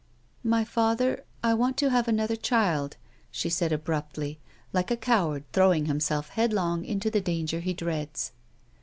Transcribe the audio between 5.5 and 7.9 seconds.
throwing himself headlong into the danger he